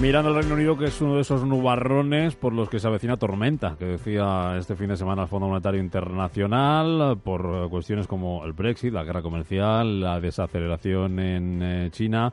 [0.00, 3.16] Mirando al Reino Unido, que es uno de esos nubarrones por los que se avecina
[3.16, 8.52] tormenta, que decía este fin de semana el Fondo Monetario Internacional, por cuestiones como el
[8.52, 12.32] Brexit, la guerra comercial, la desaceleración en eh, China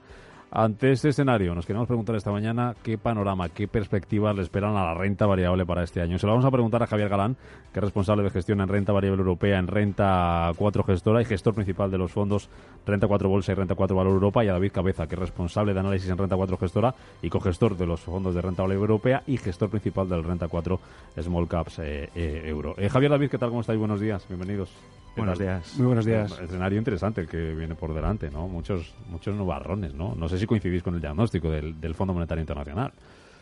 [0.56, 4.86] ante este escenario, nos queremos preguntar esta mañana qué panorama, qué perspectivas le esperan a
[4.86, 6.20] la renta variable para este año.
[6.20, 7.36] Se lo vamos a preguntar a Javier Galán,
[7.74, 11.56] que es responsable de gestión en renta variable europea en Renta 4 Gestora y gestor
[11.56, 12.50] principal de los fondos
[12.86, 15.74] Renta 4 Bolsa y Renta 4 Valor Europa, y a David Cabeza, que es responsable
[15.74, 19.24] de análisis en Renta 4 Gestora y cogestor de los fondos de Renta Variable Europea
[19.26, 20.80] y gestor principal del Renta 4
[21.20, 22.76] Small Caps eh, eh, Euro.
[22.78, 23.50] Eh, Javier David, ¿qué tal?
[23.50, 23.80] ¿Cómo estáis?
[23.80, 24.72] Buenos días, bienvenidos.
[25.16, 25.76] Buenos días.
[25.78, 26.40] Muy buenos días.
[26.40, 28.48] Un escenario interesante el que viene por delante, ¿no?
[28.48, 30.16] Muchos, muchos nubarrones, ¿no?
[30.16, 32.92] No sé si coincidís con el diagnóstico del, del Fondo Monetario Internacional.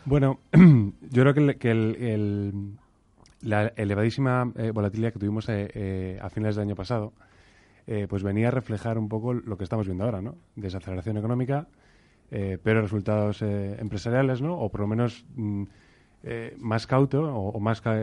[0.04, 2.52] Bueno, yo creo que, el- que el- el-
[3.40, 7.12] la elevadísima eh, volatilidad que tuvimos eh, eh, a finales del año pasado,
[7.86, 10.36] eh, pues venía a reflejar un poco lo que estamos viendo ahora, ¿no?
[10.56, 11.66] Desaceleración económica,
[12.30, 14.58] eh, pero resultados eh, empresariales, ¿no?
[14.58, 15.64] O por lo menos mm,
[16.60, 17.98] más cauto, o, o más, ca-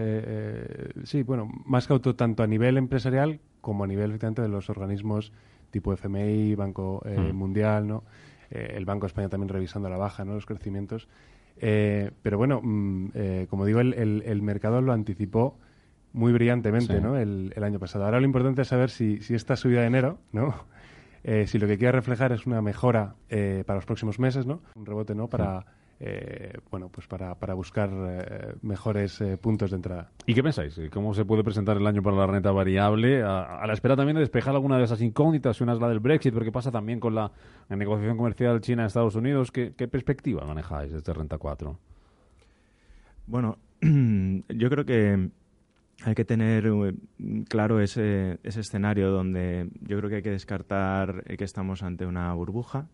[1.05, 5.31] sí, bueno, más cauto tanto a nivel empresarial como a nivel, efectivamente, de los organismos
[5.71, 7.35] tipo FMI, Banco eh, Mm.
[7.35, 8.03] Mundial, ¿no?
[8.51, 10.33] Eh, el Banco de España también revisando a la baja, ¿no?
[10.33, 11.07] Los crecimientos.
[11.57, 15.57] Eh, pero bueno, mm, eh, como digo, el, el- el mercado lo anticipó
[16.13, 17.01] muy brillantemente Sí.
[17.03, 17.17] ¿no?
[17.17, 18.05] el, el año pasado.
[18.05, 20.53] Ahora lo importante es saber si, si esta subida de enero, ¿no?
[21.25, 24.61] Eh, si lo que quiere reflejar es una mejora eh, para los próximos meses, ¿no?
[24.73, 25.27] Un rebote, ¿no?
[25.27, 25.65] Para,
[26.01, 30.11] eh, bueno, pues para, para buscar eh, mejores eh, puntos de entrada.
[30.25, 30.79] ¿Y qué pensáis?
[30.93, 33.21] ¿Cómo se puede presentar el año para la renta variable?
[33.21, 35.99] A, a la espera también de despejar alguna de esas incógnitas, una es la del
[35.99, 37.31] Brexit, pero ¿qué pasa también con la,
[37.67, 39.51] la negociación comercial China-Estados Unidos?
[39.51, 41.77] ¿Qué, qué perspectiva manejáis desde Renta 4?
[43.27, 45.29] Bueno, yo creo que
[46.05, 46.71] hay que tener
[47.49, 52.33] claro ese, ese escenario donde yo creo que hay que descartar que estamos ante una
[52.33, 52.87] burbuja,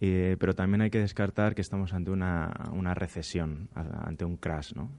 [0.00, 4.72] eh, pero también hay que descartar que estamos ante una, una recesión, ante un crash,
[4.74, 4.90] ¿no?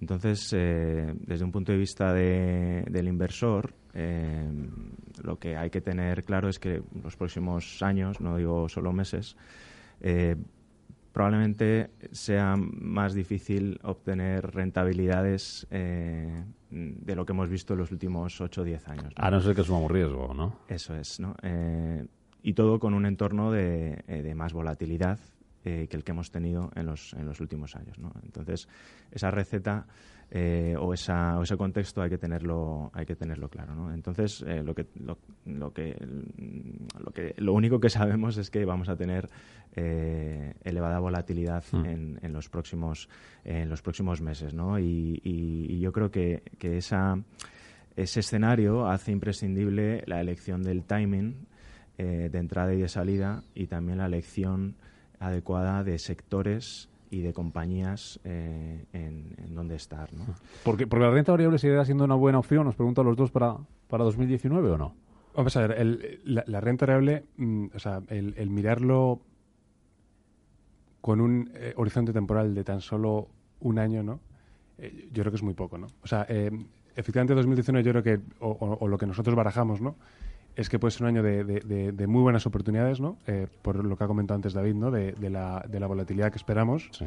[0.00, 4.48] Entonces, eh, desde un punto de vista de- del inversor, eh,
[5.24, 9.36] lo que hay que tener claro es que los próximos años, no digo solo meses,
[10.00, 10.36] eh,
[11.12, 18.60] probablemente sea más difícil obtener rentabilidades de lo que hemos visto en los últimos 8
[18.62, 19.12] o 10 años.
[19.18, 19.24] ¿no?
[19.24, 20.60] A no ser que sumamos riesgo, ¿no?
[20.68, 21.34] Eso es, ¿no?
[22.42, 25.18] Y todo con un entorno de, eh, de más volatilidad
[25.64, 28.12] eh, que el que hemos tenido en los, en los últimos años, ¿no?
[28.24, 28.66] Entonces,
[29.10, 29.86] esa receta
[30.30, 33.92] eh, o, esa, o ese contexto hay que tenerlo, hay que tenerlo claro, ¿no?
[33.92, 35.94] Entonces, eh, lo, que, lo, lo que,
[36.98, 39.28] lo que lo único que sabemos es que vamos a tener
[40.64, 41.84] elevada volatilidad Mm.
[41.84, 43.08] en, en los próximos
[43.44, 44.78] en los próximos meses, ¿no?
[44.78, 47.22] Y, y- y yo creo que, que esa
[47.96, 51.46] ese escenario hace imprescindible la elección del timing
[52.00, 54.74] eh, de entrada y de salida y también la elección
[55.18, 60.12] adecuada de sectores y de compañías eh, en, en donde estar.
[60.14, 60.24] ¿no?
[60.64, 63.30] Porque, porque la renta variable seguirá siendo una buena opción, os pregunto a los dos,
[63.30, 63.56] para,
[63.88, 64.94] para 2019 o no.
[65.34, 69.20] Vamos a ver, el- la, la renta variable, mm, o sea, el, el mirarlo
[71.00, 73.28] con un eh, horizonte temporal de tan solo
[73.60, 74.20] un año, ¿no?
[74.78, 75.86] Eh, yo creo que es muy poco, ¿no?
[76.02, 76.50] O sea, eh,
[76.96, 79.96] efectivamente 2019 yo creo que, o, o- o lo que nosotros barajamos, ¿no?
[80.60, 83.16] Es que puede ser un año de, de- de- de muy buenas oportunidades, ¿no?
[83.26, 84.90] Eh, por lo que ha comentado antes David, ¿no?
[84.90, 86.88] De, la, de la volatilidad que esperamos.
[86.92, 87.06] Sí.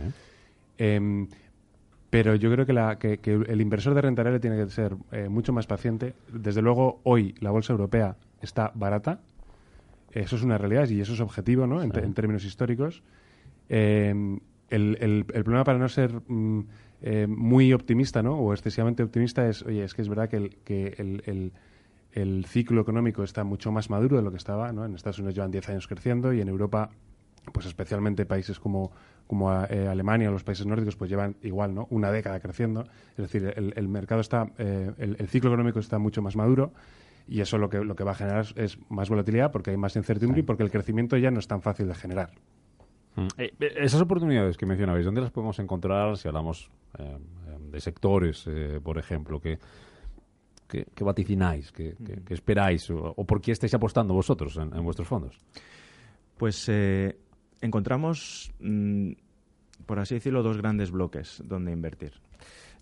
[0.79, 1.27] Em,
[2.09, 4.95] pero yo creo que, la- que- que el inversor de renta variable tiene que ser
[5.11, 6.15] eh, mucho más paciente.
[6.31, 9.19] Desde luego, hoy la bolsa europea está barata.
[10.11, 11.81] Eso es una realidad y eso es objetivo ¿no?
[11.81, 13.03] en, términos históricos.
[13.69, 14.39] Em,
[14.69, 16.59] el, el- el problema para no ser mm,
[17.01, 18.35] eh, muy optimista ¿no?
[18.39, 21.51] o excesivamente optimista es, oye, es que es verdad que el, que el, el-
[22.13, 24.71] el ciclo económico está mucho más maduro de lo que estaba.
[24.71, 24.85] ¿no?
[24.85, 26.89] En Estados Unidos llevan 10 años creciendo y en Europa
[27.51, 28.91] pues especialmente países como,
[29.27, 31.87] como eh, Alemania o los países nórdicos, pues llevan igual, ¿no?
[31.89, 32.85] Una década creciendo.
[33.11, 36.71] Es decir, el, el mercado está, eh, el, el ciclo económico está mucho más maduro
[37.27, 39.95] y eso lo que, lo que va a generar es más volatilidad porque hay más
[39.95, 42.31] incertidumbre y porque el crecimiento ya no es tan fácil de generar.
[43.37, 46.71] Eh, eh, esas oportunidades que mencionabais, ¿dónde las podemos encontrar si hablamos
[47.71, 48.47] de sectores,
[48.83, 49.57] por ejemplo, que,
[50.73, 51.71] ¿Qué, vaticináis?
[51.71, 51.95] ¿Qué,
[52.29, 52.89] esperáis?
[52.89, 55.39] O, por qué estáis apostando vosotros en, vuestros fondos?
[56.37, 57.15] Pues eh,
[57.61, 59.11] encontramos, mm,
[59.85, 62.13] por así decirlo, dos grandes bloques donde invertir.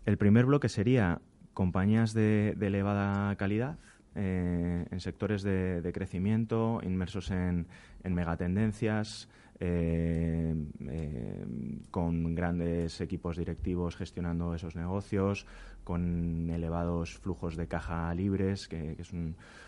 [0.06, 1.20] El primer bloque sería
[1.54, 3.78] compañías de, elevada calidad,
[4.16, 7.68] eh, en sectores de, crecimiento, inmersos en,
[8.04, 9.28] en megatendencias,
[9.64, 10.56] eh,
[10.90, 11.46] eh,
[11.92, 15.46] con grandes equipos directivos gestionando esos negocios,
[15.84, 19.12] con elevados flujos de caja libres, que, es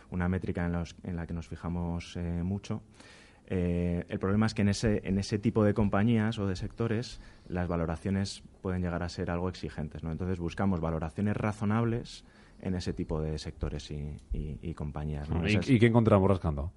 [0.09, 0.65] una métrica
[1.03, 2.81] en, la que nos fijamos eh, mucho.
[3.45, 7.67] el problema es que en ese, en ese tipo de compañías o de sectores las
[7.67, 10.01] valoraciones pueden llegar a ser algo exigentes.
[10.01, 10.11] ¿no?
[10.11, 12.25] Entonces buscamos valoraciones razonables
[12.61, 15.29] en ese tipo de sectores y, compañías.
[15.67, 16.71] ¿Y, qué encontramos rascando?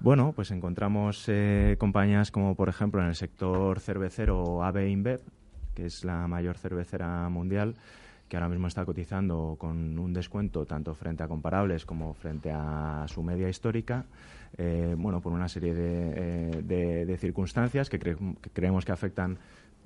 [0.00, 5.20] Bueno, pues encontramos eh, compañías como, por ejemplo, en el sector cervecero AB InBev,
[5.74, 7.74] que es la mayor cervecera mundial,
[8.28, 13.06] que ahora mismo está cotizando con un descuento tanto frente a comparables como frente a
[13.08, 14.04] su media histórica,
[14.56, 18.16] eh, bueno, por una serie de, eh, circunstancias que, que,
[18.52, 19.36] creemos que afectan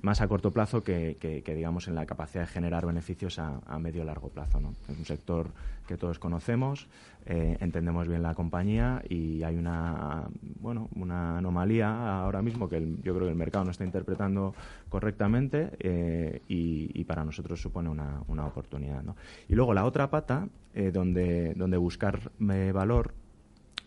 [0.03, 4.05] más a corto plazo que, digamos en la capacidad de generar beneficios a, medio o
[4.05, 4.61] largo plazo.
[4.61, 4.75] ¿no?
[4.89, 5.51] Es un sector
[5.87, 6.89] que todos conocemos,
[7.25, 10.29] eh, entendemos bien la compañía y hay una
[10.61, 14.55] bueno una anomalía ahora mismo que yo creo que el mercado no está interpretando
[14.89, 19.03] correctamente eh, y, para nosotros supone una, una oportunidad.
[19.03, 19.17] ¿no?
[19.49, 23.15] Y luego la otra pata eh, donde, donde buscar valor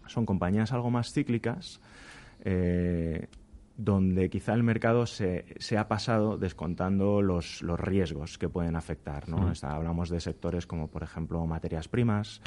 [0.08, 1.80] son compañías algo más cíclicas
[3.78, 9.28] donde quizá el mercado se, se ha pasado descontando los, los, riesgos que pueden afectar.
[9.28, 9.52] ¿no?
[9.64, 12.42] hablamos de sectores como, por ejemplo, materias primas,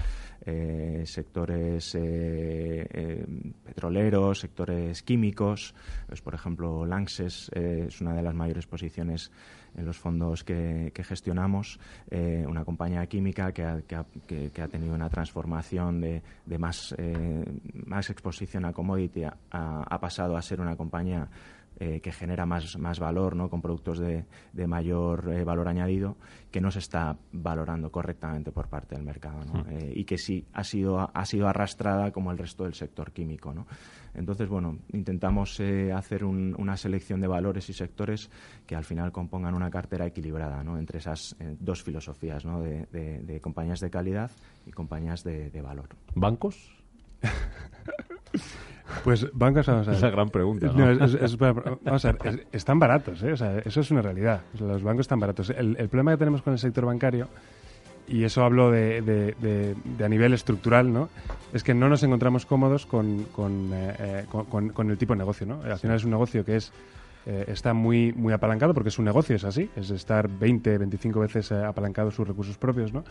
[0.47, 3.27] eh, sectores eh, eh,
[3.65, 5.75] petroleros, sectores químicos.
[6.07, 9.31] Pues, por ejemplo, Lanxess es una de las mayores posiciones
[9.79, 11.79] en los fondos que, gestionamos,
[12.11, 17.45] eh, una compañía química que ha, que ha, tenido una transformación de, de más, eh,
[17.87, 21.29] más exposición a commodity, ha, pasado a ser una compañía
[21.79, 23.49] eh, que genera más, más valor, ¿no?
[23.49, 26.17] con productos de, de mayor valor añadido,
[26.51, 29.65] que no se está valorando correctamente por parte del mercado ¿no?
[29.65, 29.91] Hmm.
[29.93, 33.53] y que sí ha sido, ha sido arrastrada como el resto del sector químico.
[33.53, 33.67] ¿no?
[34.15, 38.31] Entonces, bueno, intentamos eh, hacer una selección de valores y sectores
[38.67, 40.79] que al final compongan una cartera equilibrada ¿no?
[40.79, 42.61] entre esas eh, dos filosofías ¿no?
[42.61, 44.31] de, compañías de calidad
[44.67, 45.89] y compañías de, valor.
[46.15, 46.77] ¿Bancos?
[49.05, 49.99] Pues bancos, vamos a ver.
[49.99, 50.69] Esa gran pregunta.
[50.69, 53.33] vamos a ver, están baratos, ¿eh?
[53.33, 54.43] o sea, eso es una realidad.
[54.59, 55.51] los bancos están baratos.
[55.51, 57.29] El, el, problema que tenemos con el sector bancario
[58.09, 61.11] y eso hablo de, de, de, a nivel estructural, ¿no?
[61.53, 65.47] Es que no nos encontramos cómodos con, con, eh, con, con, el tipo de negocio,
[65.47, 65.61] ¿no?
[65.63, 66.73] Al final es un negocio que es
[67.29, 71.21] eh, está muy, muy apalancado, porque es un negocio, es así, es estar 20, 25
[71.21, 73.05] veces eh, apalancado sus recursos propios, ¿no?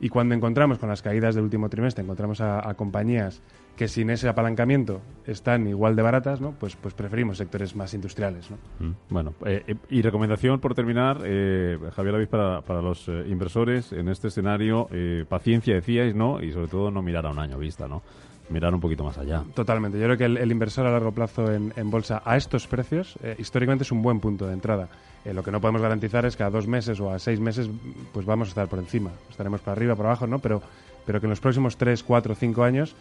[0.00, 3.42] y cuando encontramos con las caídas del último trimestre, encontramos a, a compañías
[3.78, 6.50] que sin ese apalancamiento están igual de baratas, ¿no?
[6.50, 8.50] pues, pues preferimos sectores más industriales.
[8.50, 8.56] ¿no?
[8.80, 13.92] Mm, bueno, eh, eh, y recomendación por terminar, eh, Javier David, para, para los inversores
[13.92, 14.88] en este escenario,
[15.28, 16.42] paciencia decíais, ¿no?
[16.42, 18.02] Y sobre todo no mirar a un año vista, ¿no?
[18.50, 19.44] Mirar un poquito más allá.
[19.54, 19.98] Totalmente.
[19.98, 23.84] Yo creo que el, inversor a largo plazo en, en bolsa a estos precios, históricamente
[23.84, 24.88] es un buen punto de entrada.
[25.24, 27.68] lo que no podemos garantizar es que a dos meses o a seis meses
[28.12, 29.10] pues vamos a estar por encima.
[29.30, 30.38] Estaremos para arriba, por abajo, ¿no?
[30.38, 30.62] Pero,
[31.04, 32.94] pero que en los próximos tres, cuatro, cinco años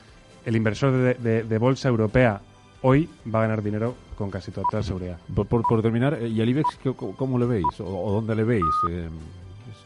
[0.47, 2.39] el inversor de, bolsa europea
[2.81, 5.19] hoy va a ganar dinero con casi total seguridad.
[5.35, 6.79] Por, terminar, eh, ¿y el IBEX
[7.17, 7.65] cómo le veis?
[7.79, 8.63] ¿O, dónde le veis?
[8.89, 9.09] Eh,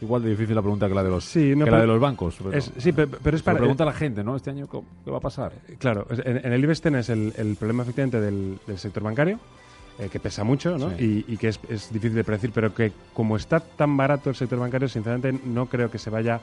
[0.02, 2.38] igual de difícil la pregunta que la de los, que la de los bancos.
[2.78, 3.58] sí, pero, es para...
[3.58, 4.36] pregunta a la gente, ¿no?
[4.36, 5.52] Este año, ¿qué va a pasar?
[5.68, 9.38] Eh, claro, en, el IBEX tienes el, problema efectivamente del, sector bancario,
[10.10, 10.90] que pesa mucho ¿no?
[10.98, 14.58] y, que es, es, difícil de predecir, pero que como está tan barato el sector
[14.58, 16.40] bancario, sinceramente no creo que se vaya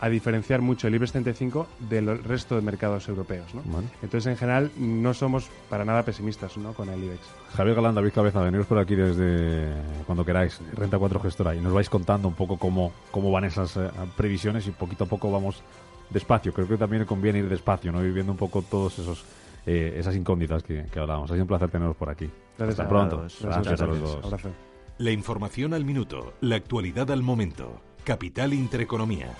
[0.00, 3.54] a diferenciar mucho el IBEX 35 del resto de mercados europeos.
[3.54, 3.62] ¿no?
[4.02, 6.74] Entonces, en general, no somos para nada pesimistas ¿no?
[6.74, 7.20] con el IBEX.
[7.54, 9.72] Javier Galán, David Cabeza, veniros por aquí desde
[10.06, 13.76] cuando queráis, Renta 4 Gestora, y nos vais contando un poco cómo, cómo van esas
[13.76, 15.62] eh, previsiones y poquito a poco vamos
[16.10, 16.52] despacio.
[16.52, 18.00] Creo que también conviene ir despacio, ¿no?
[18.00, 19.24] viviendo un poco todos esos
[19.66, 21.30] eh, esas incógnitas que, que hablábamos.
[21.30, 22.30] Ha sido un placer teneros por aquí.
[22.56, 23.26] Gracias Hasta pronto.
[23.40, 24.42] Gracias, a los dos.
[24.98, 27.80] La información al minuto, la actualidad al momento.
[28.04, 29.34] Capital Intereconomía.